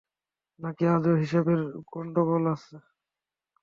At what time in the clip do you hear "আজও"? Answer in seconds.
0.95-1.13